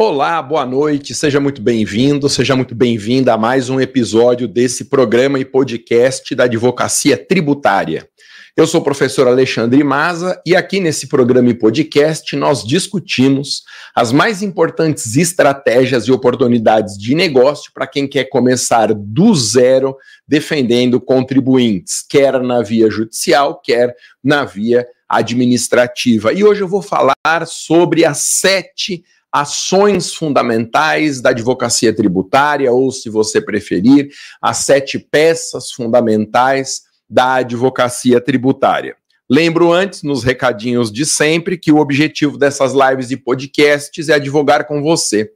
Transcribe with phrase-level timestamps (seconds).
[0.00, 5.40] Olá, boa noite, seja muito bem-vindo, seja muito bem-vinda a mais um episódio desse programa
[5.40, 8.08] e podcast da Advocacia Tributária.
[8.56, 14.12] Eu sou o professor Alexandre Maza e aqui nesse programa e podcast nós discutimos as
[14.12, 19.96] mais importantes estratégias e oportunidades de negócio para quem quer começar do zero
[20.28, 26.32] defendendo contribuintes, quer na via judicial, quer na via administrativa.
[26.32, 33.10] E hoje eu vou falar sobre as sete ações fundamentais da advocacia tributária, ou, se
[33.10, 34.08] você preferir,
[34.40, 38.96] as sete peças fundamentais da advocacia tributária.
[39.30, 44.66] Lembro antes, nos recadinhos de sempre, que o objetivo dessas lives e podcasts é advogar
[44.66, 45.30] com você.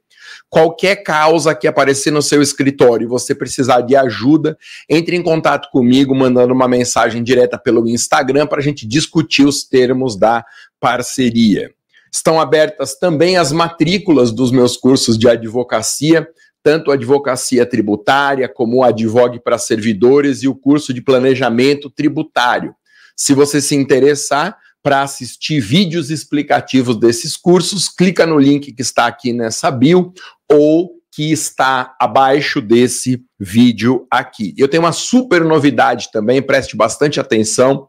[0.49, 4.57] Qualquer causa que aparecer no seu escritório e você precisar de ajuda,
[4.89, 9.63] entre em contato comigo, mandando uma mensagem direta pelo Instagram para a gente discutir os
[9.63, 10.43] termos da
[10.79, 11.71] parceria.
[12.13, 16.27] Estão abertas também as matrículas dos meus cursos de advocacia,
[16.61, 22.75] tanto advocacia tributária como o Advogue para Servidores e o curso de planejamento tributário.
[23.17, 29.07] Se você se interessar para assistir vídeos explicativos desses cursos, clica no link que está
[29.07, 30.13] aqui nessa bio
[30.51, 34.53] ou que está abaixo desse vídeo aqui.
[34.57, 37.87] Eu tenho uma super novidade também, preste bastante atenção.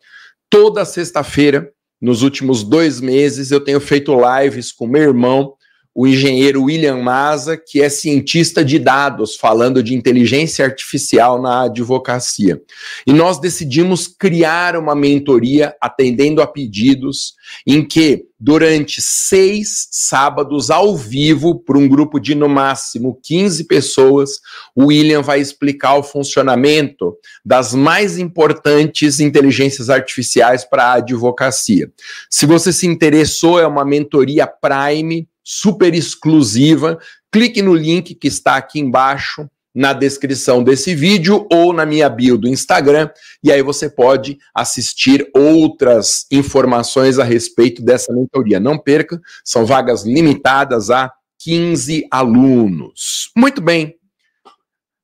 [0.48, 1.73] Toda sexta-feira
[2.04, 5.54] nos últimos dois meses, eu tenho feito lives com meu irmão,
[5.94, 12.60] o engenheiro William Maza, que é cientista de dados, falando de inteligência artificial na advocacia.
[13.06, 17.34] E nós decidimos criar uma mentoria atendendo a pedidos,
[17.66, 24.32] em que durante seis sábados ao vivo, para um grupo de no máximo 15 pessoas,
[24.74, 31.90] o William vai explicar o funcionamento das mais importantes inteligências artificiais para a advocacia.
[32.28, 36.98] Se você se interessou, é uma mentoria Prime, super exclusiva.
[37.30, 42.38] Clique no link que está aqui embaixo na descrição desse vídeo ou na minha bio
[42.38, 43.10] do Instagram,
[43.42, 48.60] e aí você pode assistir outras informações a respeito dessa mentoria.
[48.60, 53.30] Não perca, são vagas limitadas a 15 alunos.
[53.36, 53.96] Muito bem.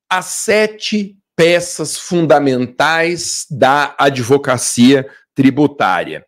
[0.08, 6.24] As sete peças fundamentais da advocacia tributária.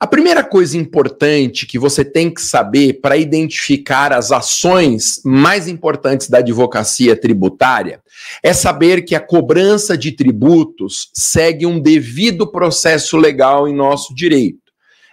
[0.00, 6.28] A primeira coisa importante que você tem que saber para identificar as ações mais importantes
[6.28, 8.02] da advocacia tributária
[8.42, 14.58] é saber que a cobrança de tributos segue um devido processo legal em nosso direito.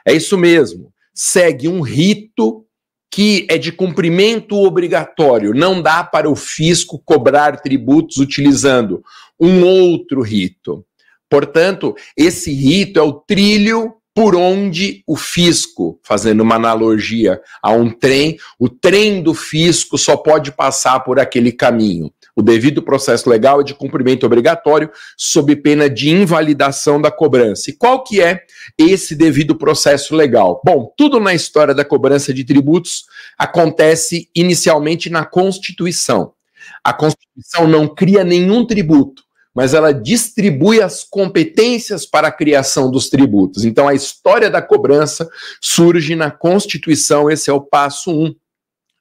[0.05, 2.65] É isso mesmo, segue um rito
[3.13, 5.53] que é de cumprimento obrigatório.
[5.53, 9.03] Não dá para o fisco cobrar tributos utilizando
[9.39, 10.85] um outro rito.
[11.29, 17.89] Portanto, esse rito é o trilho por onde o fisco, fazendo uma analogia a um
[17.89, 22.13] trem, o trem do fisco só pode passar por aquele caminho.
[22.35, 27.71] O devido processo legal é de cumprimento obrigatório, sob pena de invalidação da cobrança.
[27.71, 28.43] E qual que é
[28.77, 30.61] esse devido processo legal?
[30.63, 33.05] Bom, tudo na história da cobrança de tributos
[33.39, 36.33] acontece inicialmente na Constituição.
[36.83, 39.23] A Constituição não cria nenhum tributo
[39.53, 43.65] mas ela distribui as competências para a criação dos tributos.
[43.65, 45.29] Então, a história da cobrança
[45.61, 48.33] surge na Constituição, esse é o passo um,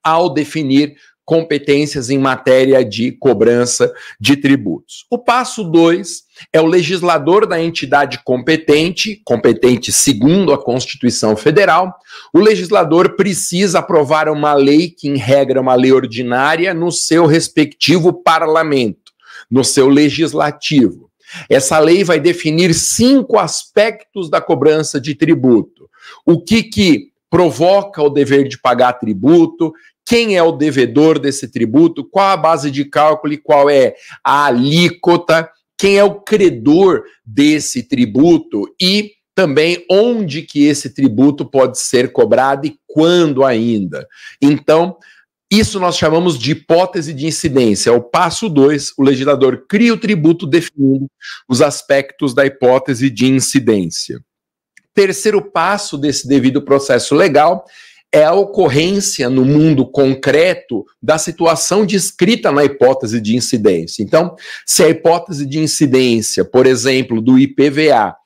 [0.03, 0.97] ao definir
[1.31, 5.07] competências em matéria de cobrança de tributos.
[5.09, 6.23] O passo dois
[6.53, 11.95] é o legislador da entidade competente, competente segundo a Constituição Federal.
[12.35, 17.27] O legislador precisa aprovar uma lei que, em regra, é uma lei ordinária, no seu
[17.27, 19.00] respectivo parlamento
[19.51, 21.11] no seu legislativo.
[21.49, 25.89] Essa lei vai definir cinco aspectos da cobrança de tributo.
[26.25, 29.73] O que, que provoca o dever de pagar tributo,
[30.05, 33.95] quem é o devedor desse tributo, qual a base de cálculo e qual é
[34.25, 41.79] a alíquota, quem é o credor desse tributo e também onde que esse tributo pode
[41.79, 44.07] ser cobrado e quando ainda.
[44.43, 44.97] Então,
[45.51, 47.91] isso nós chamamos de hipótese de incidência.
[47.91, 51.07] É o passo 2, o legislador cria o tributo definindo
[51.49, 54.21] os aspectos da hipótese de incidência.
[54.95, 57.65] Terceiro passo desse devido processo legal
[58.13, 64.03] é a ocorrência no mundo concreto da situação descrita na hipótese de incidência.
[64.03, 64.35] Então,
[64.67, 68.17] se a hipótese de incidência, por exemplo, do IPVA,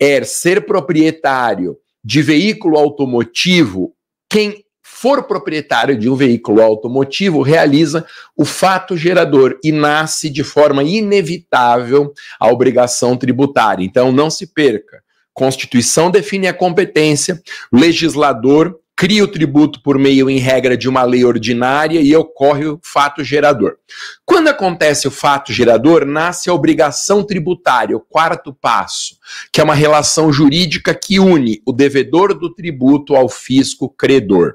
[0.00, 3.94] é ser proprietário de veículo automotivo,
[4.30, 4.63] quem
[5.04, 12.10] for proprietário de um veículo automotivo, realiza o fato gerador e nasce de forma inevitável
[12.40, 13.84] a obrigação tributária.
[13.84, 15.02] Então, não se perca.
[15.34, 17.38] Constituição define a competência,
[17.70, 22.80] legislador cria o tributo por meio, em regra, de uma lei ordinária e ocorre o
[22.82, 23.76] fato gerador.
[24.24, 29.18] Quando acontece o fato gerador, nasce a obrigação tributária, o quarto passo,
[29.52, 34.54] que é uma relação jurídica que une o devedor do tributo ao fisco credor.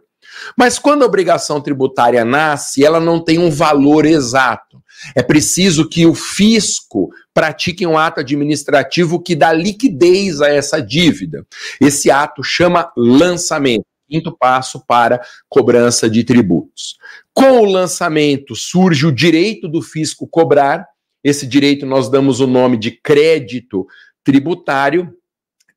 [0.58, 4.82] Mas quando a obrigação tributária nasce, ela não tem um valor exato.
[5.16, 11.46] É preciso que o fisco pratique um ato administrativo que dá liquidez a essa dívida.
[11.80, 16.98] Esse ato chama lançamento quinto passo para cobrança de tributos.
[17.32, 20.86] Com o lançamento surge o direito do fisco cobrar.
[21.24, 23.86] Esse direito nós damos o nome de crédito
[24.24, 25.14] tributário.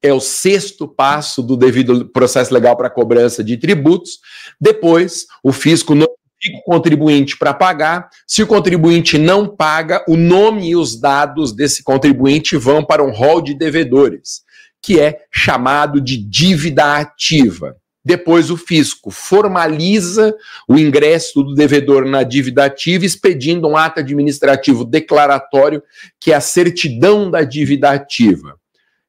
[0.03, 4.19] É o sexto passo do devido processo legal para cobrança de tributos.
[4.61, 8.09] Depois, o fisco notifica o contribuinte para pagar.
[8.27, 13.13] Se o contribuinte não paga, o nome e os dados desse contribuinte vão para um
[13.13, 14.43] rol de devedores,
[14.83, 17.77] que é chamado de dívida ativa.
[18.05, 20.35] Depois o fisco formaliza
[20.69, 25.81] o ingresso do devedor na dívida ativa, expedindo um ato administrativo declaratório,
[26.19, 28.59] que é a certidão da dívida ativa.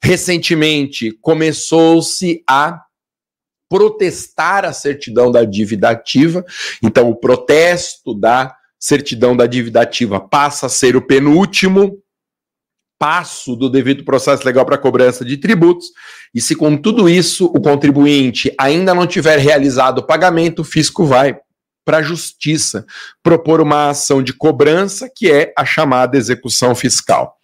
[0.03, 2.83] Recentemente começou-se a
[3.69, 6.43] protestar a certidão da dívida ativa,
[6.83, 12.03] então o protesto da certidão da dívida ativa passa a ser o penúltimo
[12.99, 15.87] passo do devido processo legal para cobrança de tributos,
[16.35, 21.05] e se com tudo isso o contribuinte ainda não tiver realizado o pagamento, o fisco
[21.05, 21.39] vai
[21.85, 22.85] para a justiça
[23.23, 27.35] propor uma ação de cobrança, que é a chamada execução fiscal.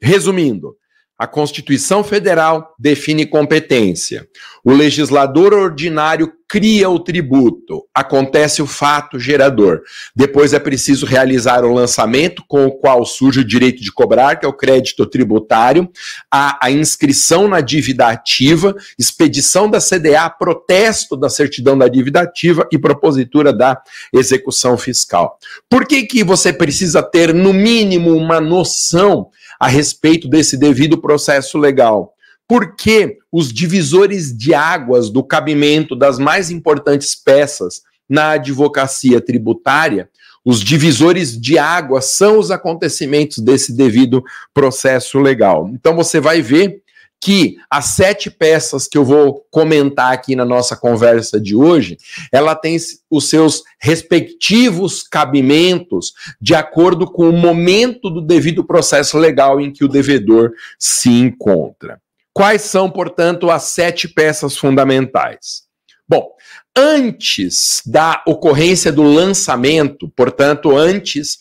[0.00, 0.76] Resumindo,
[1.16, 4.26] a Constituição Federal define competência.
[4.64, 7.84] O legislador ordinário cria o tributo.
[7.94, 9.82] Acontece o fato gerador.
[10.14, 14.46] Depois é preciso realizar o lançamento, com o qual surge o direito de cobrar, que
[14.46, 15.88] é o crédito tributário,
[16.30, 22.66] a, a inscrição na dívida ativa, expedição da CDA, protesto da certidão da dívida ativa
[22.72, 23.80] e propositura da
[24.12, 25.38] execução fiscal.
[25.68, 29.28] Por que, que você precisa ter, no mínimo, uma noção?
[29.58, 32.14] A respeito desse devido processo legal.
[32.46, 40.10] Porque os divisores de águas do cabimento das mais importantes peças na advocacia tributária,
[40.44, 44.22] os divisores de águas são os acontecimentos desse devido
[44.52, 45.70] processo legal.
[45.72, 46.83] Então você vai ver
[47.24, 51.96] que as sete peças que eu vou comentar aqui na nossa conversa de hoje,
[52.30, 52.76] ela tem
[53.10, 59.82] os seus respectivos cabimentos de acordo com o momento do devido processo legal em que
[59.82, 61.98] o devedor se encontra.
[62.30, 65.62] Quais são, portanto, as sete peças fundamentais?
[66.06, 66.28] Bom,
[66.76, 71.38] antes da ocorrência do lançamento, portanto, antes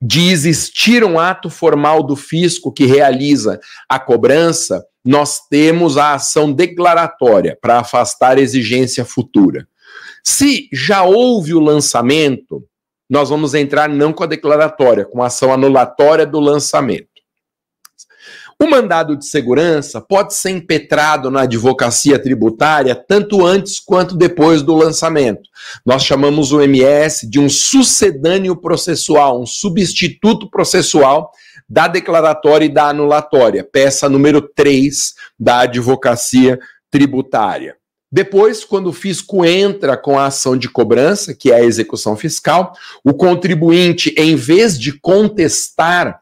[0.00, 6.52] de existir um ato formal do fisco que realiza a cobrança, nós temos a ação
[6.52, 9.66] declaratória para afastar exigência futura.
[10.24, 12.64] Se já houve o lançamento,
[13.08, 17.08] nós vamos entrar não com a declaratória, com a ação anulatória do lançamento.
[18.62, 24.74] O mandado de segurança pode ser impetrado na advocacia tributária tanto antes quanto depois do
[24.74, 25.48] lançamento.
[25.84, 31.30] Nós chamamos o MS de um sucedâneo processual, um substituto processual
[31.66, 36.58] da declaratória e da anulatória, peça número 3 da advocacia
[36.90, 37.76] tributária.
[38.12, 42.74] Depois, quando o fisco entra com a ação de cobrança, que é a execução fiscal,
[43.02, 46.19] o contribuinte, em vez de contestar,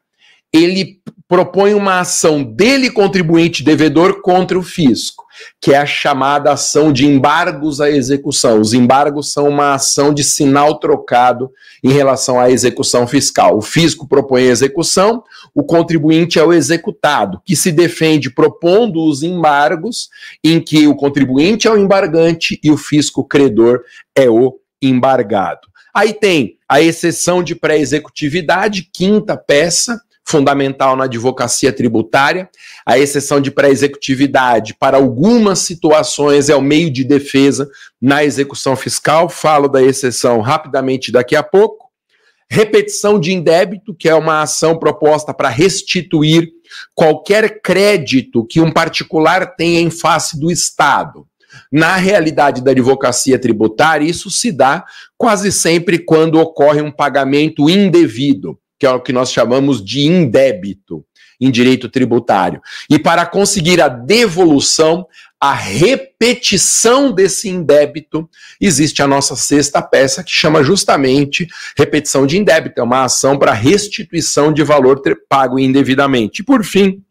[0.52, 5.28] ele propõe uma ação dele, contribuinte devedor, contra o fisco
[5.60, 8.60] que é a chamada ação de embargos à execução.
[8.60, 11.50] Os embargos são uma ação de sinal trocado
[11.82, 13.56] em relação à execução fiscal.
[13.56, 15.22] O fisco propõe a execução,
[15.54, 20.08] o contribuinte é o executado, que se defende propondo os embargos,
[20.42, 23.80] em que o contribuinte é o embargante e o fisco credor
[24.14, 25.68] é o embargado.
[25.94, 32.50] Aí tem a exceção de pré-executividade, quinta peça, fundamental na advocacia tributária.
[32.84, 37.66] A exceção de pré-executividade para algumas situações é o meio de defesa
[38.00, 39.30] na execução fiscal.
[39.30, 41.88] Falo da exceção rapidamente daqui a pouco.
[42.50, 46.50] Repetição de indébito, que é uma ação proposta para restituir
[46.94, 51.26] qualquer crédito que um particular tenha em face do Estado.
[51.72, 54.84] Na realidade da advocacia tributária, isso se dá
[55.16, 61.04] quase sempre quando ocorre um pagamento indevido que é o que nós chamamos de indébito
[61.40, 62.60] em direito tributário.
[62.90, 65.06] E para conseguir a devolução,
[65.40, 68.28] a repetição desse indébito,
[68.60, 73.52] existe a nossa sexta peça que chama justamente repetição de indébito, é uma ação para
[73.52, 76.42] restituição de valor pago indevidamente.
[76.42, 77.02] E por fim,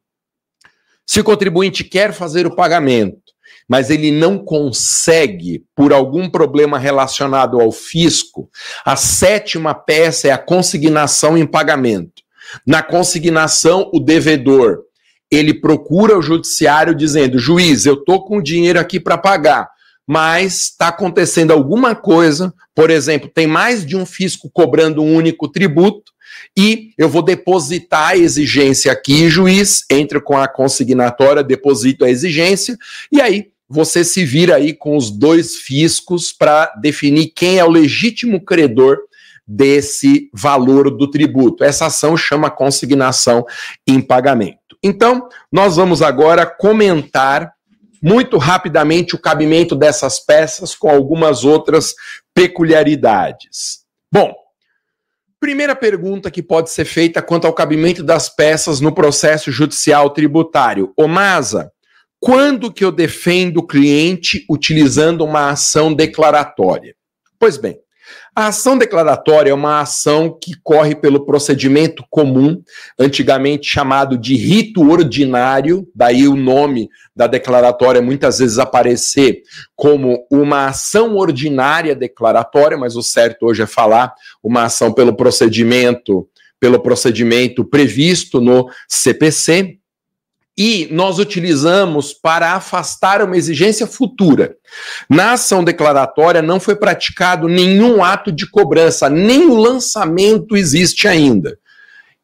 [1.06, 3.27] se o contribuinte quer fazer o pagamento,
[3.68, 8.50] mas ele não consegue, por algum problema relacionado ao fisco,
[8.86, 12.24] a sétima peça é a consignação em pagamento.
[12.66, 14.84] Na consignação, o devedor
[15.30, 19.70] ele procura o judiciário dizendo: juiz, eu estou com dinheiro aqui para pagar,
[20.06, 25.50] mas está acontecendo alguma coisa, por exemplo, tem mais de um fisco cobrando um único
[25.50, 26.14] tributo,
[26.58, 32.78] e eu vou depositar a exigência aqui, juiz, entra com a consignatória, deposito a exigência,
[33.12, 37.70] e aí você se vira aí com os dois fiscos para definir quem é o
[37.70, 38.98] legítimo credor
[39.46, 41.64] desse valor do tributo.
[41.64, 43.46] Essa ação chama consignação
[43.86, 44.78] em pagamento.
[44.84, 47.54] Então, nós vamos agora comentar
[48.02, 51.96] muito rapidamente o cabimento dessas peças com algumas outras
[52.34, 53.80] peculiaridades.
[54.12, 54.34] Bom,
[55.40, 60.94] primeira pergunta que pode ser feita quanto ao cabimento das peças no processo judicial tributário.
[60.96, 61.72] Ô Masa,
[62.20, 66.96] quando que eu defendo o cliente utilizando uma ação declaratória?
[67.40, 67.80] Pois bem,
[68.36, 72.62] a ação declaratória é uma ação que corre pelo procedimento comum,
[73.00, 79.42] antigamente chamado de rito ordinário, daí o nome da declaratória muitas vezes aparecer
[79.76, 86.30] como uma ação ordinária declaratória, mas o certo hoje é falar uma ação pelo procedimento,
[86.60, 89.77] pelo procedimento previsto no CPC
[90.58, 94.56] e nós utilizamos para afastar uma exigência futura.
[95.08, 101.60] Na ação declaratória não foi praticado nenhum ato de cobrança, nem o lançamento existe ainda.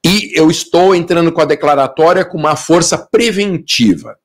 [0.04, 4.18] E eu estou entrando com a declaratória com uma força preventiva.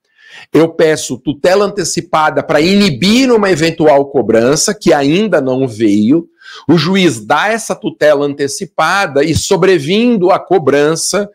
[0.53, 6.27] Eu peço tutela antecipada para inibir uma eventual cobrança que ainda não veio.
[6.69, 11.29] O juiz dá essa tutela antecipada e, sobrevindo a cobrança,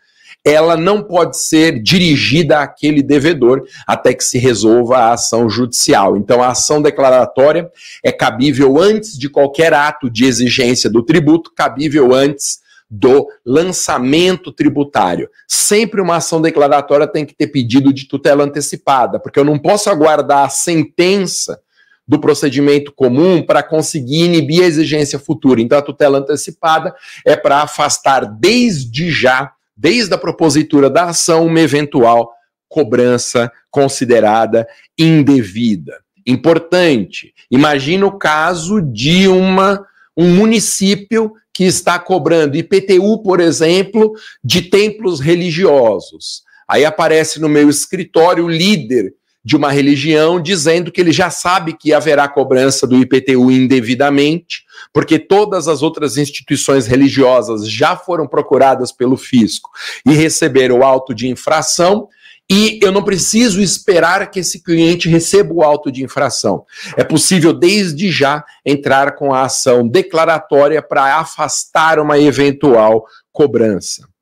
[0.44, 6.18] ela não pode ser dirigida àquele devedor até que se resolva a ação judicial.
[6.18, 7.72] Então, a ação declaratória
[8.04, 15.30] é cabível antes de qualquer ato de exigência do tributo, cabível antes do lançamento tributário.
[15.48, 19.90] Sempre uma ação declaratória tem que ter pedido de tutela antecipada, porque eu não posso
[19.90, 21.60] aguardar a sentença
[22.06, 25.62] do procedimento comum para conseguir inibir a exigência futura.
[25.62, 26.94] Então, a tutela antecipada
[27.26, 32.32] é para afastar desde já desde a propositura da ação, uma eventual
[32.70, 36.00] cobrança considerada indevida.
[36.26, 37.34] Importante.
[37.52, 44.14] Imagina o caso de uma um município que está cobrando IPTU, por exemplo,
[44.44, 46.44] de templos religiosos.
[46.68, 49.14] Aí aparece no meu escritório o líder
[49.44, 55.20] de uma religião dizendo que ele já sabe que haverá cobrança do IPTU indevidamente, porque
[55.20, 59.70] todas as outras instituições religiosas já foram procuradas pelo fisco
[60.06, 62.08] e receberam o auto de infração.
[62.50, 66.66] E eu não preciso esperar que esse cliente receba o auto de infração.
[66.98, 74.13] É possível, desde já, entrar com a ação declaratória para afastar uma eventual cobrança.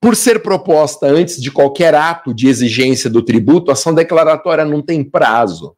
[0.00, 4.80] Por ser proposta antes de qualquer ato de exigência do tributo, a ação declaratória não
[4.80, 5.74] tem prazo.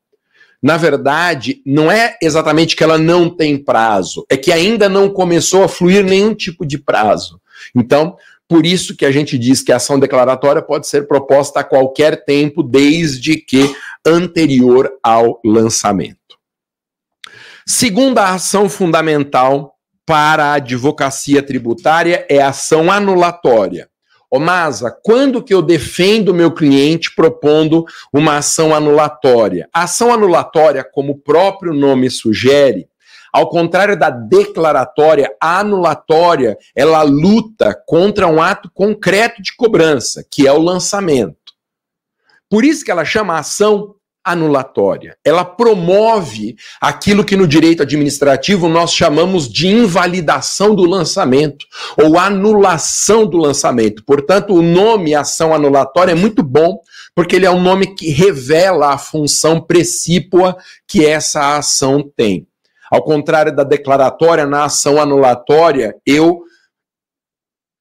[0.63, 5.65] Na verdade, não é exatamente que ela não tem prazo, é que ainda não começou
[5.65, 7.41] a fluir nenhum tipo de prazo.
[7.75, 11.65] Então, por isso que a gente diz que a ação declaratória pode ser proposta a
[11.65, 13.75] qualquer tempo, desde que
[14.05, 16.19] anterior ao lançamento.
[17.67, 23.90] Segunda ação fundamental para a advocacia tributária é a ação anulatória.
[24.31, 29.69] Ô Masa, quando que eu defendo o meu cliente propondo uma ação anulatória?
[29.75, 32.89] A ação anulatória, como o próprio nome sugere,
[33.33, 40.47] ao contrário da declaratória, a anulatória, ela luta contra um ato concreto de cobrança, que
[40.47, 41.37] é o lançamento.
[42.49, 43.95] Por isso que ela chama ação
[44.25, 45.17] anulatória.
[45.25, 51.67] Ela promove aquilo que no direito administrativo nós chamamos de invalidação do lançamento
[52.03, 54.05] ou anulação do lançamento.
[54.05, 56.79] Portanto, o nome ação anulatória é muito bom,
[57.15, 62.47] porque ele é um nome que revela a função precípua que essa ação tem.
[62.91, 66.43] Ao contrário da declaratória, na ação anulatória, eu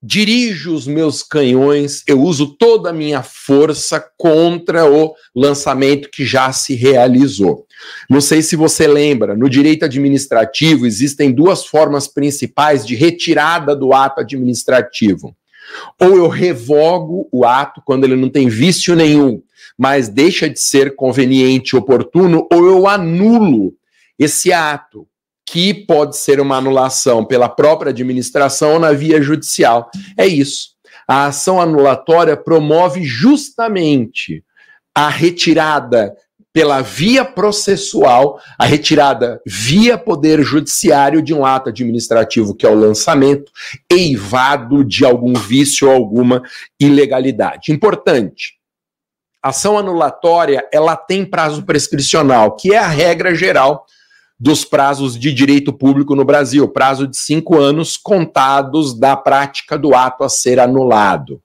[0.02, 6.52] dirijo os meus canhões, eu uso toda a minha força contra o lançamento que já
[6.54, 7.66] se realizou.
[8.10, 13.94] Não sei se você lembra, no direito administrativo existem duas formas principais de retirada do
[13.94, 15.36] ato administrativo.
[16.00, 19.42] Ou eu revogo o ato quando ele não tem vício nenhum,
[19.78, 23.74] mas deixa de ser conveniente e oportuno, ou eu anulo
[24.18, 25.08] esse ato
[25.52, 29.90] que pode ser uma anulação pela própria administração ou na via judicial.
[30.16, 30.76] É isso.
[31.08, 34.44] A ação anulatória promove justamente
[34.94, 36.14] a retirada
[36.54, 42.80] pela via processual, a retirada via poder judiciário de um ato administrativo que é o
[42.80, 43.52] lançamento,
[43.92, 46.44] eivado de algum vício ou alguma
[46.80, 47.72] ilegalidade.
[47.72, 48.60] Importante.
[49.42, 53.88] Ação anulatória, ela tem prazo prescricional, que é a regra geral
[54.40, 59.94] dos prazos de direito público no Brasil, prazo de cinco anos contados da prática do
[59.94, 61.42] ato a ser anulado.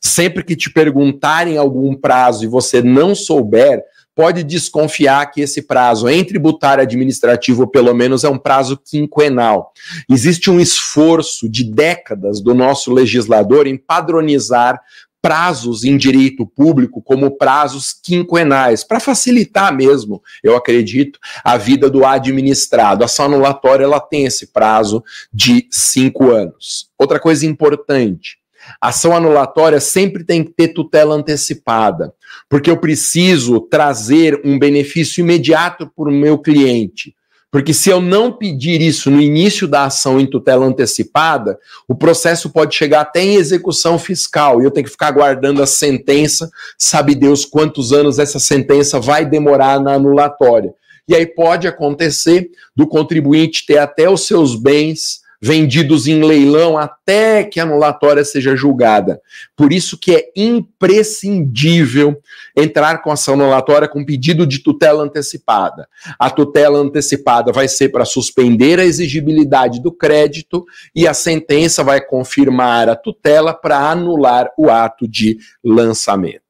[0.00, 3.82] Sempre que te perguntarem algum prazo e você não souber,
[4.14, 9.72] pode desconfiar que esse prazo em tributário administrativo, pelo menos, é um prazo quinquenal.
[10.08, 14.80] Existe um esforço de décadas do nosso legislador em padronizar
[15.24, 22.04] prazos em direito público como prazos quinquenais, para facilitar mesmo, eu acredito, a vida do
[22.04, 23.02] administrado.
[23.02, 25.02] A ação anulatória ela tem esse prazo
[25.32, 26.90] de cinco anos.
[26.98, 28.36] Outra coisa importante,
[28.78, 32.12] ação anulatória sempre tem que ter tutela antecipada,
[32.46, 37.16] porque eu preciso trazer um benefício imediato para o meu cliente.
[37.54, 41.56] Porque se eu não pedir isso no início da ação em tutela antecipada,
[41.86, 45.66] o processo pode chegar até em execução fiscal e eu tenho que ficar aguardando a
[45.66, 50.74] sentença, sabe Deus quantos anos essa sentença vai demorar na anulatória.
[51.06, 57.44] E aí pode acontecer do contribuinte ter até os seus bens vendidos em leilão até
[57.44, 59.20] que a anulatória seja julgada.
[59.54, 62.18] Por isso que é imprescindível
[62.56, 65.86] entrar com ação anulatória com pedido de tutela antecipada.
[66.18, 70.64] A tutela antecipada vai ser para suspender a exigibilidade do crédito
[70.96, 76.40] e a sentença vai confirmar a tutela para anular o ato de lançamento.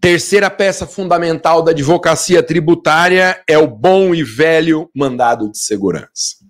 [0.00, 6.41] Terceira peça fundamental da advocacia tributária é o bom e velho mandado de segurança.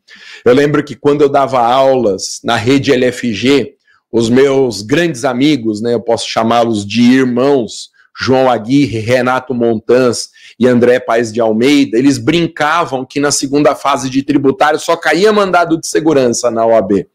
[0.45, 3.75] Eu lembro que quando eu dava aulas na rede LFG,
[4.11, 10.28] os meus grandes amigos, né, eu posso chamá-los de irmãos, João Aguirre, Renato Montans
[10.59, 15.33] e André Paes de Almeida, eles brincavam que na segunda fase de tributário só caía
[15.33, 17.07] mandado de segurança na OAB.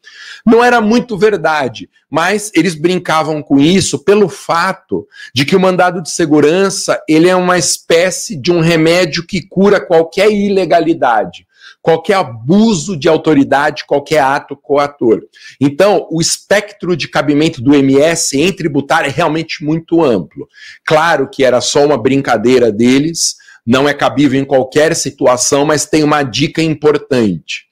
[0.46, 6.02] Não era muito verdade, mas eles brincavam com isso pelo fato de que o mandado
[6.02, 11.47] de segurança ele é uma espécie de um remédio que cura qualquer ilegalidade
[11.88, 15.22] qualquer abuso de autoridade, qualquer ato coator.
[15.58, 20.50] Então, o espectro de cabimento do MS em tributário é realmente muito amplo.
[20.86, 26.04] Claro que era só uma brincadeira deles, não é cabível em qualquer situação, mas tem
[26.04, 27.68] uma dica importante.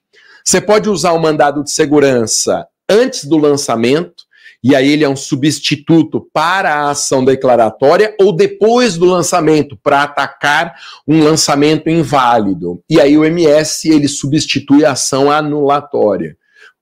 [0.45, 4.23] Você pode usar o mandado de segurança antes do lançamento,
[4.67, 10.01] e aí ele é um substituto para a ação declaratória ou depois do lançamento para
[10.01, 10.73] atacar
[11.07, 12.81] um lançamento inválido.
[12.89, 16.35] E aí o MS ele substitui a ação anulatória.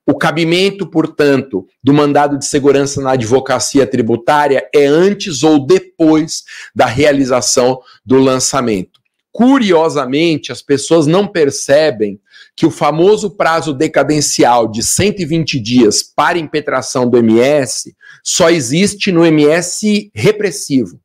[0.06, 6.42] O cabimento, portanto, do mandado de segurança na advocacia tributária é antes ou depois
[6.74, 8.98] da realização do lançamento.
[9.30, 12.18] Curiosamente, as pessoas não percebem
[12.56, 19.26] que o famoso prazo decadencial de 120 dias para impetração do MS só existe no
[19.26, 21.00] MS repressivo,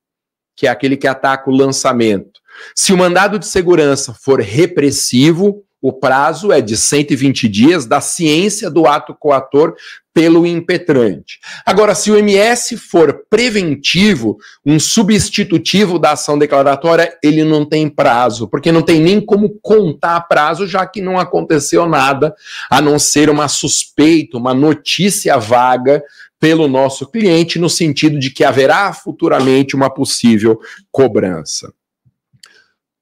[0.56, 2.40] que é aquele que ataca o lançamento.
[2.76, 8.70] Se o mandado de segurança for repressivo, o prazo é de 120 dias da ciência
[8.70, 9.76] do ato coator
[10.13, 11.39] pelo impetrante.
[11.65, 18.46] Agora, se o MS for preventivo, um substitutivo da ação declaratória, ele não tem prazo,
[18.50, 22.36] porque não tem nem como contar prazo, já que não aconteceu nada,
[22.70, 26.04] a não ser uma suspeita, uma notícia vaga
[26.38, 30.60] pelo nosso cliente, no sentido de que haverá futuramente uma possível
[30.92, 31.72] cobrança.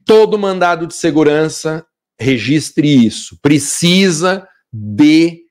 [0.06, 1.84] Todo mandado de segurança
[2.20, 3.38] registre isso.
[3.42, 5.42] Precisa de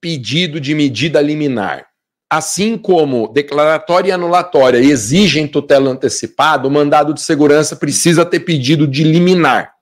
[0.00, 1.86] pedido de medida liminar.
[2.32, 8.86] Assim como declaratória e anulatória exigem tutela antecipada, o mandado de segurança precisa ter pedido
[8.86, 9.72] de liminar.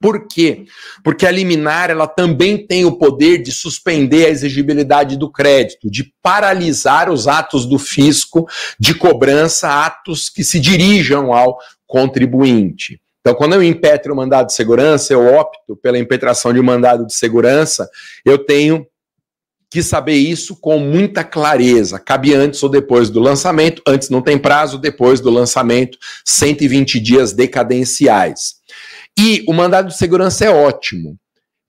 [0.00, 0.66] Por quê?
[1.02, 6.12] Porque a liminar ela também tem o poder de suspender a exigibilidade do crédito, de
[6.22, 8.46] paralisar os atos do fisco
[8.78, 13.00] de cobrança, atos que se dirijam ao contribuinte.
[13.24, 17.06] Então, quando eu impetro o mandado de segurança, eu opto pela impetração de um mandado
[17.06, 17.88] de segurança,
[18.22, 18.86] eu tenho
[19.70, 21.98] que saber isso com muita clareza.
[21.98, 27.32] Cabe antes ou depois do lançamento, antes não tem prazo, depois do lançamento, 120 dias
[27.32, 28.56] decadenciais.
[29.18, 31.16] E o mandado de segurança é ótimo.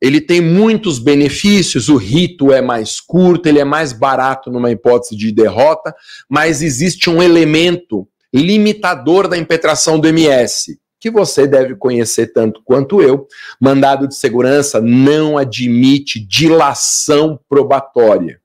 [0.02, 5.16] Ele tem muitos benefícios, o rito é mais curto, ele é mais barato numa hipótese
[5.16, 5.96] de derrota,
[6.30, 13.00] mas existe um elemento limitador da impetração do MS, que você deve conhecer tanto quanto
[13.00, 13.28] eu.
[13.62, 18.42] Mandado de segurança não admite dilação probatória.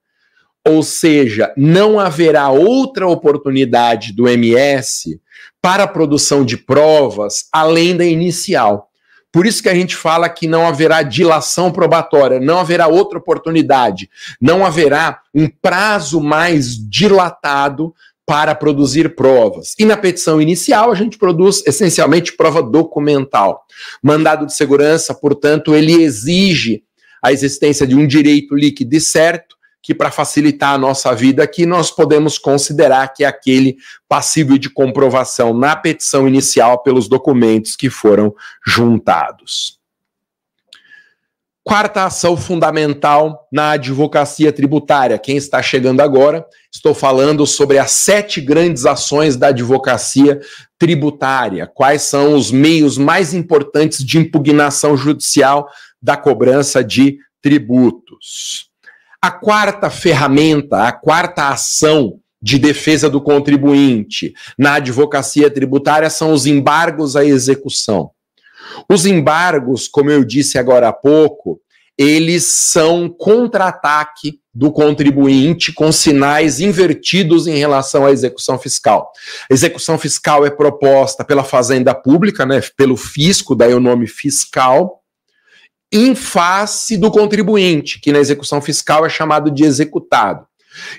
[0.62, 5.18] ou seja, não haverá outra oportunidade do MS
[5.62, 8.90] para a produção de provas além da inicial.
[9.32, 14.10] Por isso que a gente fala que não haverá dilação probatória, não haverá outra oportunidade,
[14.38, 17.94] não haverá um prazo mais dilatado
[18.30, 19.74] para produzir provas.
[19.76, 23.64] E na petição inicial, a gente produz essencialmente prova documental.
[24.00, 26.84] Mandado de segurança, portanto, ele exige
[27.20, 31.66] a existência de um direito líquido e certo, que para facilitar a nossa vida aqui,
[31.66, 37.90] nós podemos considerar que é aquele passível de comprovação na petição inicial pelos documentos que
[37.90, 38.32] foram
[38.64, 39.79] juntados.
[41.62, 45.18] Quarta ação fundamental na advocacia tributária.
[45.18, 50.40] Quem está chegando agora, estou falando sobre as sete grandes ações da advocacia
[50.78, 51.66] tributária.
[51.66, 55.68] Quais são os meios mais importantes de impugnação judicial
[56.00, 58.70] da cobrança de tributos?
[59.20, 66.46] A quarta ferramenta, a quarta ação de defesa do contribuinte na advocacia tributária são os
[66.46, 68.12] embargos à execução.
[68.88, 71.60] Os embargos, como eu disse agora há pouco,
[71.96, 79.12] eles são contra-ataque do contribuinte com sinais invertidos em relação à execução fiscal.
[79.50, 85.02] A execução fiscal é proposta pela Fazenda Pública, né, pelo fisco, daí o nome fiscal,
[85.92, 90.46] em face do contribuinte, que na execução fiscal é chamado de executado.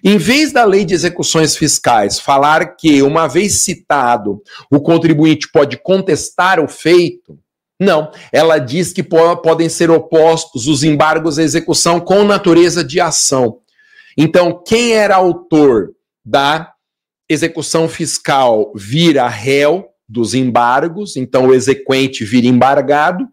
[0.03, 5.77] Em vez da lei de execuções fiscais falar que, uma vez citado, o contribuinte pode
[5.77, 7.39] contestar o feito,
[7.81, 8.11] não.
[8.31, 13.57] Ela diz que podem ser opostos os embargos à execução com natureza de ação.
[14.15, 15.89] Então, quem era autor
[16.23, 16.71] da
[17.27, 23.25] execução fiscal vira réu dos embargos, então o exequente vira embargado,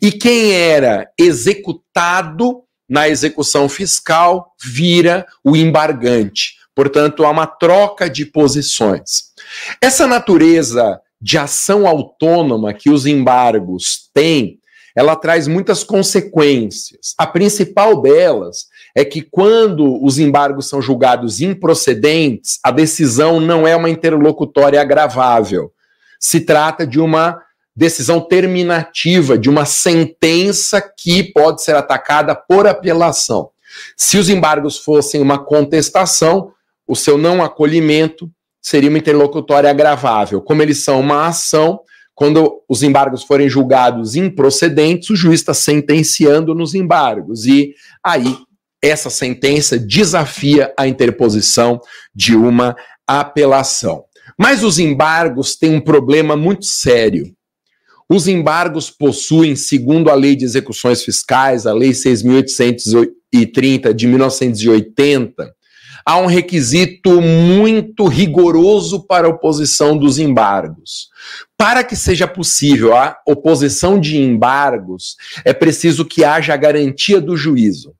[0.00, 6.56] e quem era executado na execução fiscal vira o embargante.
[6.74, 9.32] Portanto, há uma troca de posições.
[9.80, 14.58] Essa natureza de ação autônoma que os embargos têm,
[14.94, 17.14] ela traz muitas consequências.
[17.16, 23.76] A principal delas é que quando os embargos são julgados improcedentes, a decisão não é
[23.76, 25.72] uma interlocutória agravável.
[26.18, 27.40] Se trata de uma
[27.78, 33.50] decisão terminativa de uma sentença que pode ser atacada por apelação.
[33.96, 36.52] Se os embargos fossem uma contestação,
[36.88, 38.28] o seu não acolhimento
[38.68, 40.42] seria uma interlocutória agravável.
[40.42, 41.80] Como eles são uma ação,
[42.14, 47.46] quando os embargos forem julgados improcedentes, o juiz está sentenciando nos embargos.
[47.46, 47.72] E
[48.04, 48.36] aí,
[48.82, 51.80] essa sentença desafia a interposição
[52.14, 52.76] de uma
[53.06, 54.04] apelação.
[54.38, 57.32] Mas os embargos têm um problema muito sério.
[58.06, 65.54] Os embargos possuem, segundo a Lei de Execuções Fiscais, a Lei 6.830 de 1980,
[66.08, 71.10] há um requisito muito rigoroso para a oposição dos embargos.
[71.54, 77.36] Para que seja possível a oposição de embargos, é preciso que haja a garantia do
[77.36, 77.94] juízo.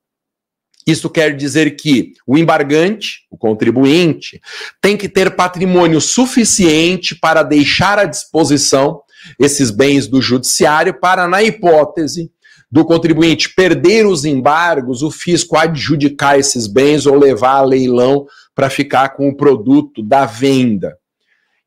[0.87, 4.40] Isso quer dizer que o embargante, o contribuinte,
[4.81, 9.03] tem que ter patrimônio suficiente para deixar à disposição
[9.38, 12.31] esses bens do judiciário para, na hipótese
[12.70, 18.68] do contribuinte perder os embargos, o fisco adjudicar esses bens ou levar a leilão para
[18.68, 20.96] ficar com o produto da venda.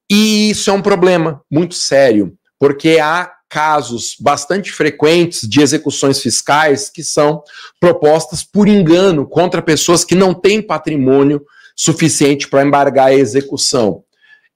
[0.09, 6.89] E isso é um problema muito sério, porque há casos bastante frequentes de execuções fiscais
[6.89, 7.43] que são
[7.79, 11.41] propostas por engano contra pessoas que não têm patrimônio
[11.75, 14.03] suficiente para embargar a execução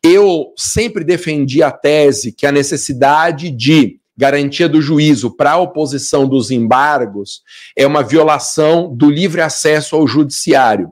[0.05, 6.27] eu sempre defendi a tese que a necessidade de garantia do juízo para a oposição
[6.27, 7.41] dos embargos
[7.75, 10.91] é uma violação do livre acesso ao judiciário.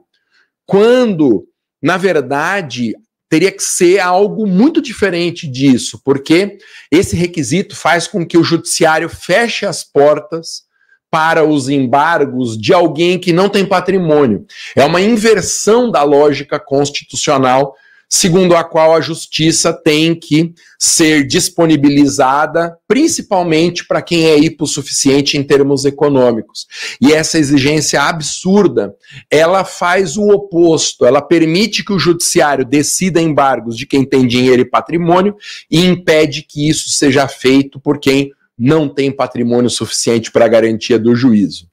[0.66, 1.46] Quando,
[1.82, 2.94] na verdade,
[3.28, 6.58] teria que ser algo muito diferente disso, porque
[6.90, 10.62] esse requisito faz com que o judiciário feche as portas
[11.10, 14.44] para os embargos de alguém que não tem patrimônio.
[14.74, 17.74] É uma inversão da lógica constitucional
[18.14, 25.42] segundo a qual a justiça tem que ser disponibilizada, principalmente para quem é hipossuficiente em
[25.42, 26.64] termos econômicos.
[27.00, 28.94] E essa exigência absurda,
[29.28, 34.62] ela faz o oposto, ela permite que o judiciário decida embargos de quem tem dinheiro
[34.62, 35.34] e patrimônio
[35.68, 41.00] e impede que isso seja feito por quem não tem patrimônio suficiente para a garantia
[41.00, 41.66] do juízo.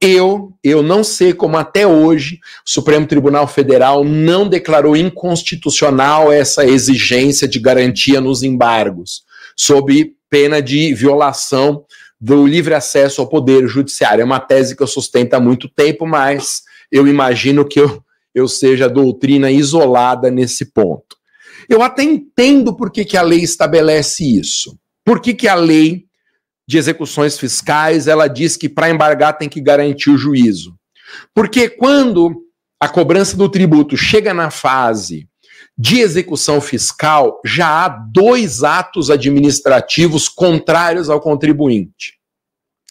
[0.00, 6.66] Eu, eu não sei como até hoje o Supremo Tribunal Federal não declarou inconstitucional essa
[6.66, 9.22] exigência de garantia nos embargos,
[9.56, 11.84] sob pena de violação
[12.20, 14.22] do livre acesso ao poder judiciário.
[14.22, 18.02] É uma tese que eu sustento há muito tempo, mas eu imagino que eu,
[18.34, 21.16] eu seja doutrina isolada nesse ponto.
[21.68, 24.78] Eu até entendo por que, que a lei estabelece isso.
[25.04, 26.05] Por que, que a lei
[26.66, 30.74] de execuções fiscais ela diz que para embargar tem que garantir o juízo?
[31.34, 32.42] Porque quando
[32.80, 35.28] a cobrança do tributo chega na fase
[35.78, 42.14] de execução fiscal, já há dois atos administrativos contrários ao contribuinte,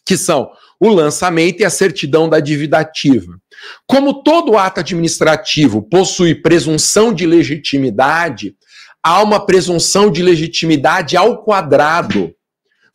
[0.05, 3.39] que são o lançamento e a certidão da dívida ativa.
[3.87, 8.55] Como todo ato administrativo possui presunção de legitimidade,
[9.01, 12.34] há uma presunção de legitimidade ao quadrado,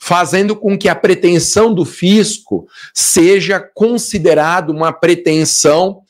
[0.01, 6.01] fazendo com que a pretensão do fisco seja considerada uma pretensão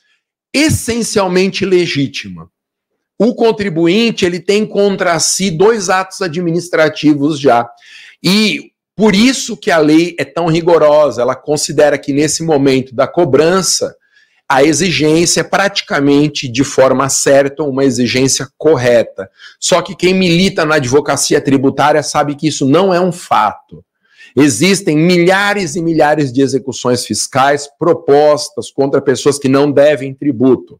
[0.53, 2.49] essencialmente legítima.
[3.19, 7.69] O contribuinte ele tem contra si dois atos administrativos já.
[8.23, 13.07] E por isso que a lei é tão rigorosa, ela considera que nesse momento da
[13.07, 13.95] cobrança
[14.53, 19.29] a exigência é praticamente de forma certa, uma exigência correta.
[19.57, 23.81] Só que quem milita na advocacia tributária sabe que isso não é um fato.
[24.35, 30.77] Existem milhares e milhares de execuções fiscais propostas contra pessoas que não devem tributo.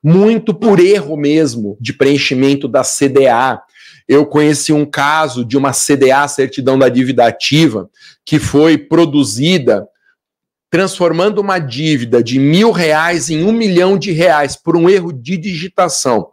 [0.00, 3.60] Muito por erro mesmo de preenchimento da CDA.
[4.06, 7.90] Eu conheci um caso de uma CDA, certidão da dívida ativa,
[8.24, 9.88] que foi produzida
[10.70, 15.36] transformando uma dívida de mil reais em um milhão de reais por um erro de
[15.36, 16.28] digitação.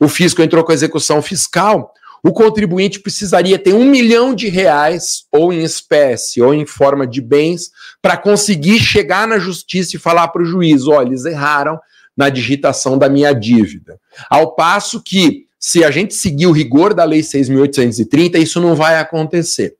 [0.00, 5.24] O fisco entrou com a execução fiscal, o contribuinte precisaria ter um milhão de reais,
[5.32, 7.70] ou em espécie, ou em forma de bens,
[8.02, 11.78] para conseguir chegar na justiça e falar para o juiz: olha, eles erraram
[12.16, 14.00] na digitação da minha dívida.
[14.28, 18.98] Ao passo que, se a gente seguir o rigor da Lei 6.830, isso não vai
[18.98, 19.76] acontecer.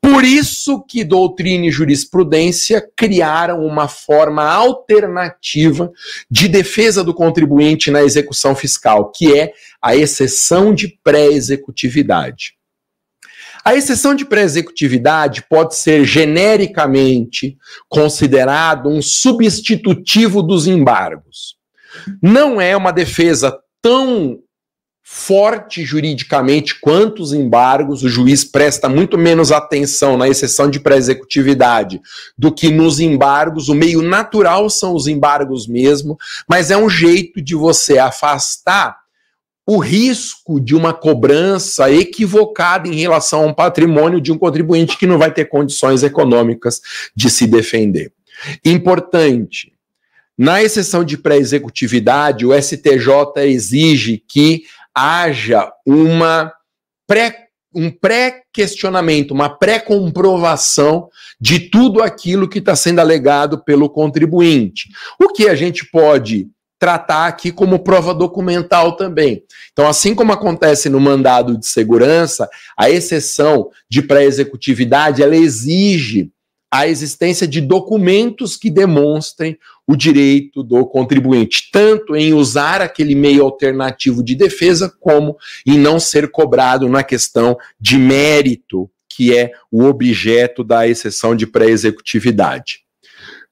[0.00, 5.92] Por isso que doutrina e jurisprudência criaram uma forma alternativa
[6.28, 12.54] de defesa do contribuinte na execução fiscal, que é a exceção de pré-executividade.
[13.64, 17.56] A exceção de pré-executividade pode ser genericamente
[17.88, 21.56] considerado um substitutivo dos embargos.
[22.20, 24.40] Não é uma defesa tão
[25.02, 32.00] forte juridicamente quanto os embargos, o juiz presta muito menos atenção na exceção de pré-executividade
[32.38, 33.68] do que nos embargos.
[33.68, 36.16] O meio natural são os embargos mesmo,
[36.48, 39.02] mas é um jeito de você afastar
[39.66, 45.06] o risco de uma cobrança equivocada em relação a um patrimônio de um contribuinte que
[45.06, 46.80] não vai ter condições econômicas
[47.14, 48.12] de se defender.
[48.64, 49.72] Importante,
[50.36, 56.52] na exceção de pré-executividade, o STJ exige que haja uma
[57.06, 61.08] pré, um pré-questionamento, uma pré-comprovação
[61.40, 64.88] de tudo aquilo que está sendo alegado pelo contribuinte.
[65.20, 69.44] O que a gente pode tratar aqui como prova documental também.
[69.72, 76.32] Então, assim como acontece no mandado de segurança, a exceção de pré-executividade, ela exige
[76.72, 83.44] a existência de documentos que demonstrem o direito do contribuinte, tanto em usar aquele meio
[83.44, 89.84] alternativo de defesa, como em não ser cobrado na questão de mérito, que é o
[89.84, 92.80] objeto da exceção de pré-executividade.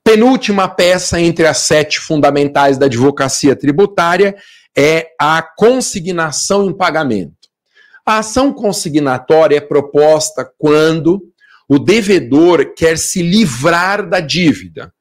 [0.03, 4.35] Penúltima peça entre as sete fundamentais da advocacia tributária
[4.75, 7.35] é a consignação em pagamento.
[8.07, 11.30] A ação consignatória é proposta quando
[11.71, 14.93] o devedor quer se livrar da dívida.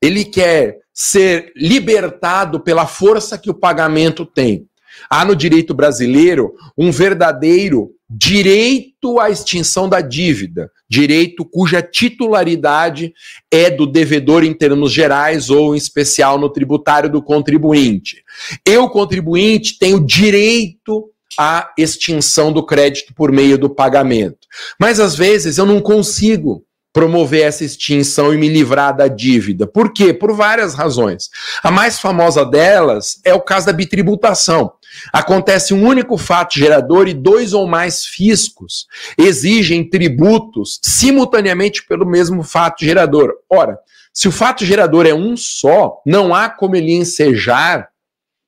[0.00, 4.66] Ele quer ser libertado pela força que o pagamento tem.
[5.10, 13.12] Há no direito brasileiro um verdadeiro direito à extinção da dívida, direito cuja titularidade
[13.50, 18.22] é do devedor em termos gerais ou em especial no tributário do contribuinte.
[18.64, 24.46] Eu, contribuinte, tenho direito a extinção do crédito por meio do pagamento.
[24.80, 26.64] Mas às vezes eu não consigo
[26.96, 29.66] promover essa extinção e me livrar da dívida.
[29.66, 30.14] Por quê?
[30.14, 31.28] Por várias razões.
[31.62, 34.72] A mais famosa delas é o caso da bitributação.
[35.12, 38.86] Acontece um único fato gerador e dois ou mais fiscos
[39.18, 43.30] exigem tributos simultaneamente pelo mesmo fato gerador.
[43.50, 43.78] Ora,
[44.10, 47.90] se o fato gerador é um só, não há como ele ensejar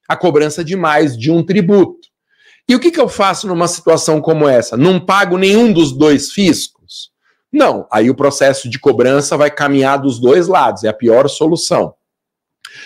[0.08, 2.07] a cobrança de mais de um tributo.
[2.68, 4.76] E o que, que eu faço numa situação como essa?
[4.76, 7.10] Não pago nenhum dos dois fiscos?
[7.50, 7.86] Não.
[7.90, 11.94] Aí o processo de cobrança vai caminhar dos dois lados, é a pior solução.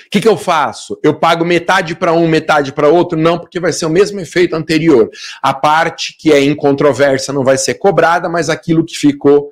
[0.06, 0.98] O que, que eu faço?
[1.02, 3.18] Eu pago metade para um, metade para outro?
[3.18, 5.10] Não, porque vai ser o mesmo efeito anterior.
[5.42, 9.50] A parte que é em controvérsia não vai ser cobrada, mas aquilo que ficou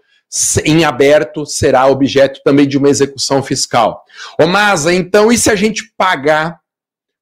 [0.64, 4.04] em aberto será objeto também de uma execução fiscal.
[4.40, 6.59] Ô Masa, então e se a gente pagar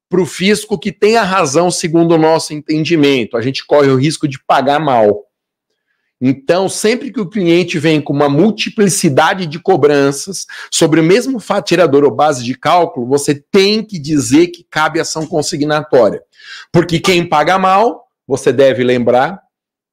[0.09, 3.37] para o fisco que tem a razão segundo o nosso entendimento.
[3.37, 5.25] A gente corre o risco de pagar mal.
[6.21, 12.03] Então, sempre que o cliente vem com uma multiplicidade de cobranças sobre o mesmo fatirador
[12.03, 16.21] ou base de cálculo, você tem que dizer que cabe ação consignatória.
[16.73, 19.40] Porque quem paga mal, você deve lembrar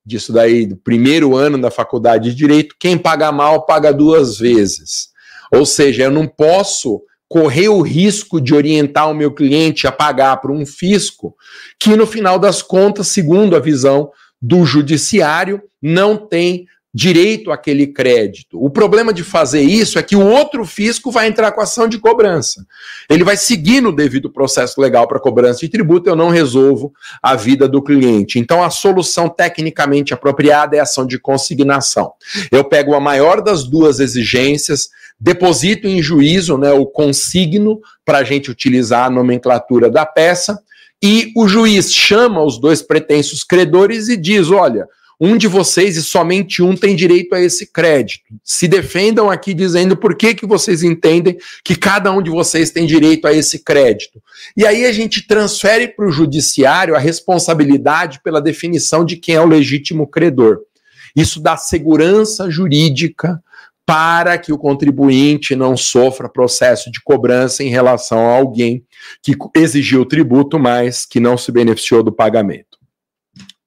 [0.04, 5.10] disso daí do primeiro ano da faculdade de direito, quem paga mal paga duas vezes.
[5.52, 7.02] Ou seja, eu não posso
[7.36, 11.36] correr o risco de orientar o meu cliente a pagar para um fisco
[11.78, 14.10] que no final das contas, segundo a visão
[14.42, 18.58] do judiciário, não tem direito àquele crédito.
[18.64, 22.00] O problema de fazer isso é que o outro fisco vai entrar com ação de
[22.00, 22.66] cobrança.
[23.10, 27.36] Ele vai seguir no devido processo legal para cobrança de tributo, eu não resolvo a
[27.36, 28.40] vida do cliente.
[28.40, 32.14] Então a solução tecnicamente apropriada é a ação de consignação.
[32.50, 34.88] Eu pego a maior das duas exigências,
[35.20, 40.60] deposito em juízo, né, o consigno para a gente utilizar a nomenclatura da peça,
[41.04, 44.88] e o juiz chama os dois pretensos credores e diz: olha,
[45.20, 48.26] um de vocês e somente um tem direito a esse crédito.
[48.44, 52.86] Se defendam aqui dizendo por que, que vocês entendem que cada um de vocês tem
[52.86, 54.22] direito a esse crédito.
[54.58, 59.42] E aí a gente transfere para o judiciário a responsabilidade pela definição de quem é
[59.42, 60.60] o legítimo credor.
[61.16, 63.42] Isso dá segurança jurídica
[63.86, 68.84] para que o contribuinte não sofra processo de cobrança em relação a alguém
[69.22, 72.80] que exigiu tributo, mas que não se beneficiou do pagamento.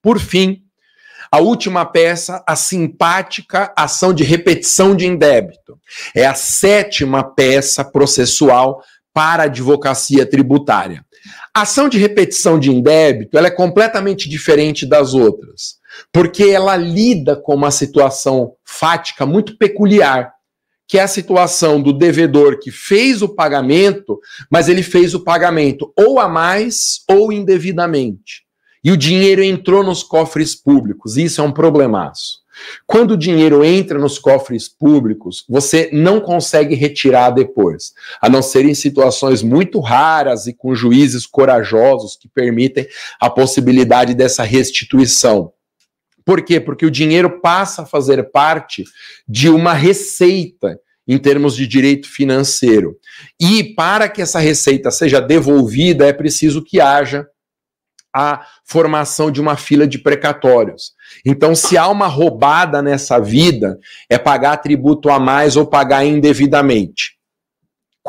[0.01, 0.63] Por fim,
[1.31, 5.79] a última peça, a simpática ação de repetição de indébito.
[6.15, 11.05] É a sétima peça processual para a advocacia tributária.
[11.53, 15.78] A ação de repetição de indébito ela é completamente diferente das outras,
[16.11, 20.31] porque ela lida com uma situação fática muito peculiar,
[20.87, 25.93] que é a situação do devedor que fez o pagamento, mas ele fez o pagamento
[25.97, 28.49] ou a mais ou indevidamente
[28.83, 31.17] e o dinheiro entrou nos cofres públicos.
[31.17, 32.39] Isso é um problemaço.
[32.85, 38.65] Quando o dinheiro entra nos cofres públicos, você não consegue retirar depois, a não ser
[38.65, 42.85] em situações muito raras e com juízes corajosos que permitem
[43.19, 45.53] a possibilidade dessa restituição.
[46.29, 46.59] Por quê?
[46.59, 48.83] Porque o dinheiro passa a fazer parte
[49.27, 52.97] de uma receita em termos de direito financeiro.
[53.41, 57.25] E para que essa receita seja devolvida, é preciso que haja
[58.15, 60.91] a formação de uma fila de precatórios.
[61.25, 67.18] Então, se há uma roubada nessa vida, é pagar tributo a mais ou pagar indevidamente.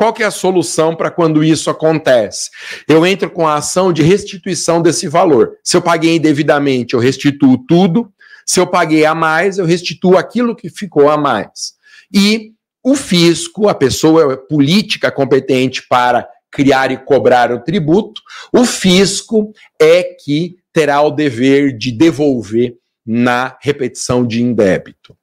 [0.01, 2.49] Qual que é a solução para quando isso acontece?
[2.87, 5.59] Eu entro com a ação de restituição desse valor.
[5.63, 8.11] Se eu paguei indevidamente, eu restituo tudo.
[8.43, 11.73] Se eu paguei a mais, eu restituo aquilo que ficou a mais.
[12.11, 19.53] E o fisco, a pessoa política competente para criar e cobrar o tributo, o fisco
[19.79, 25.15] é que terá o dever de devolver na repetição de indébito.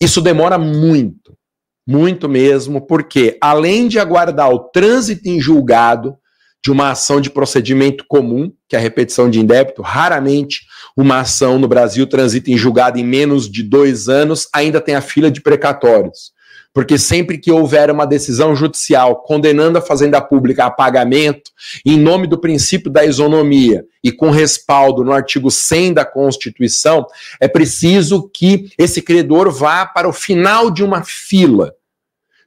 [0.00, 1.36] Isso demora muito,
[1.86, 6.16] muito mesmo, porque além de aguardar o trânsito em julgado
[6.64, 10.60] de uma ação de procedimento comum, que é a repetição de indébito, raramente
[10.96, 15.00] uma ação no Brasil transita em julgado em menos de dois anos, ainda tem a
[15.00, 16.32] fila de precatórios
[16.74, 21.50] porque sempre que houver uma decisão judicial condenando a Fazenda Pública a pagamento,
[21.84, 27.06] em nome do princípio da isonomia e com respaldo no artigo 100 da Constituição,
[27.40, 31.72] é preciso que esse credor vá para o final de uma fila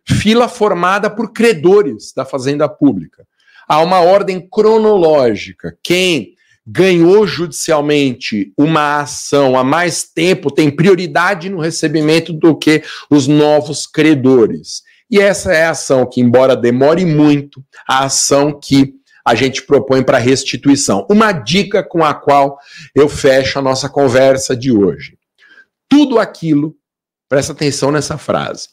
[0.07, 3.25] fila formada por credores da Fazenda Pública.
[3.67, 5.75] Há uma ordem cronológica.
[5.81, 6.34] Quem
[6.65, 13.85] ganhou judicialmente uma ação há mais tempo tem prioridade no recebimento do que os novos
[13.85, 14.81] credores.
[15.09, 20.03] E essa é a ação que, embora demore muito, a ação que a gente propõe
[20.03, 21.05] para restituição.
[21.09, 22.57] Uma dica com a qual
[22.95, 25.17] eu fecho a nossa conversa de hoje.
[25.87, 26.75] Tudo aquilo,
[27.29, 28.69] presta atenção nessa frase,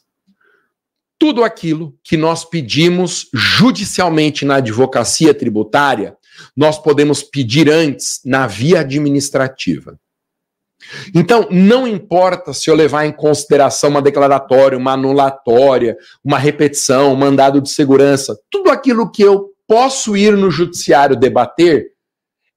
[1.19, 6.17] tudo aquilo que nós pedimos judicialmente na advocacia tributária
[6.55, 9.97] nós podemos pedir antes na via administrativa.
[11.15, 17.15] Então, não importa se eu levar em consideração uma declaratória, uma anulatória, uma repetição, um
[17.15, 21.93] mandado de segurança, tudo aquilo que eu posso ir no judiciário debater,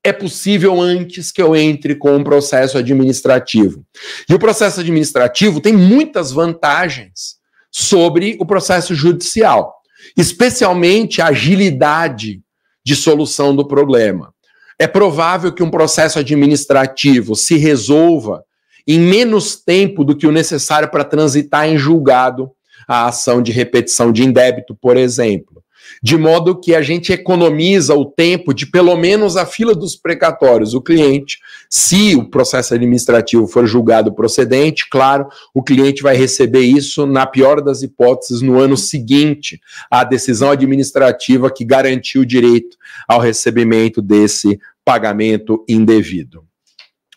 [0.02, 3.84] é possível antes que eu entre com um processo administrativo.
[4.28, 7.36] E o processo administrativo tem muitas vantagens
[7.72, 9.74] sobre o processo judicial,
[10.16, 12.40] especialmente a agilidade
[12.86, 14.32] de solução do problema.
[14.78, 18.44] É provável que um processo administrativo se resolva
[18.86, 22.48] em menos tempo do que o necessário para transitar em julgado
[22.86, 25.64] a ação de repetição de indébito, por exemplo.
[26.02, 30.74] De modo que a gente economiza o tempo de pelo menos a fila dos precatórios.
[30.74, 37.06] O cliente, se o processo administrativo for julgado procedente, claro, o cliente vai receber isso,
[37.06, 39.60] na pior das hipóteses, no ano seguinte
[39.90, 42.76] à decisão administrativa que garantiu o direito
[43.08, 46.44] ao recebimento desse pagamento indevido.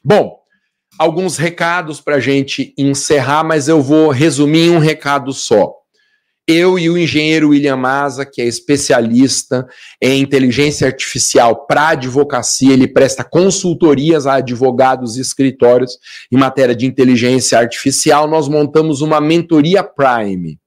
[0.03, 0.39] Bom,
[0.97, 5.78] alguns recados para a gente encerrar, mas eu vou resumir em um recado só
[6.50, 9.68] eu e o engenheiro William Maza, que é especialista
[10.02, 16.00] em inteligência artificial para advocacia, ele presta consultorias a advogados e escritórios
[16.32, 18.28] em matéria de inteligência artificial.
[18.28, 20.58] Nós montamos uma mentoria Prime.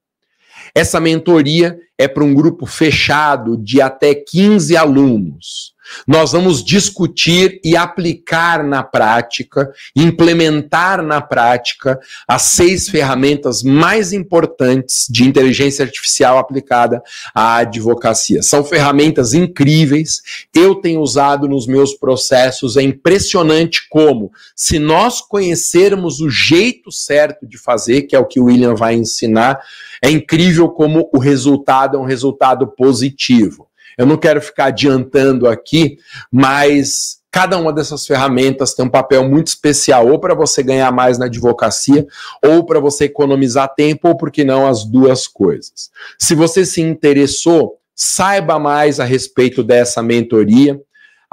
[0.73, 5.72] Essa mentoria é para um grupo fechado de até 15 alunos.
[6.07, 15.07] Nós vamos discutir e aplicar na prática, implementar na prática as seis ferramentas mais importantes
[15.09, 17.01] de inteligência artificial aplicada
[17.33, 18.41] à advocacia.
[18.43, 20.21] São ferramentas incríveis,
[20.53, 27.47] eu tenho usado nos meus processos, é impressionante como, se nós conhecermos o jeito certo
[27.47, 29.59] de fazer, que é o que o William vai ensinar,
[30.01, 33.67] é incrível como o resultado é um resultado positivo.
[33.97, 35.97] Eu não quero ficar adiantando aqui,
[36.31, 41.17] mas cada uma dessas ferramentas tem um papel muito especial, ou para você ganhar mais
[41.17, 42.05] na advocacia,
[42.45, 45.89] ou para você economizar tempo, ou por que não as duas coisas.
[46.19, 50.79] Se você se interessou, saiba mais a respeito dessa mentoria.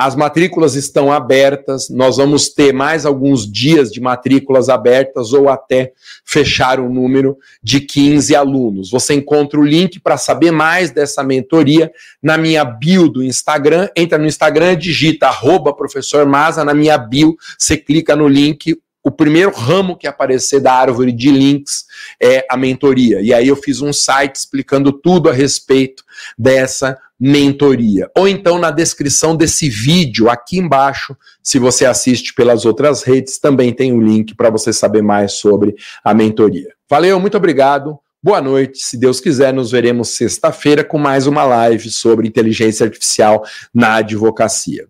[0.02, 5.92] As matrículas estão abertas, nós vamos ter mais alguns dias de matrículas abertas ou até
[6.24, 8.90] fechar o um número de 15 alunos.
[8.90, 11.92] Você encontra o link para saber mais dessa mentoria
[12.22, 13.90] na minha bio do Instagram.
[13.94, 19.10] Entra no Instagram, digita arroba professor Maza, na minha bio, você clica no link, o
[19.10, 21.84] primeiro ramo que aparecer da árvore de links
[22.18, 23.20] é a mentoria.
[23.20, 26.02] E aí eu fiz um site explicando tudo a respeito
[26.38, 28.10] dessa mentoria.
[28.16, 33.72] Ou então na descrição desse vídeo aqui embaixo, se você assiste pelas outras redes, também
[33.72, 36.72] tem o um link para você saber mais sobre a mentoria.
[36.88, 37.98] Valeu, muito obrigado.
[38.22, 38.80] Boa noite.
[38.80, 43.42] Se Deus quiser, nos veremos sexta-feira com mais uma live sobre inteligência artificial
[43.72, 44.89] na advocacia.